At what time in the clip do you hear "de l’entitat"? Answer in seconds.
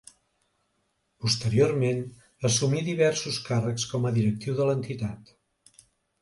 4.63-5.31